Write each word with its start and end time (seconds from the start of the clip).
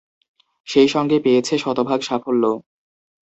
সেই 0.67 0.87
সঙ্গে 0.87 1.17
পেয়েছে 1.19 1.53
শতভাগ 1.57 1.99
সাফল্য। 2.01 2.43